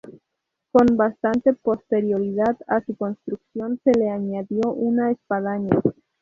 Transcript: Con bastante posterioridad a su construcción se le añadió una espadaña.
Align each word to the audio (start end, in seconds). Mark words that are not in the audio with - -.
Con 0.71 0.97
bastante 0.97 1.53
posterioridad 1.53 2.57
a 2.65 2.83
su 2.83 2.95
construcción 2.95 3.79
se 3.83 3.91
le 3.91 4.09
añadió 4.09 4.71
una 4.73 5.11
espadaña. 5.11 5.69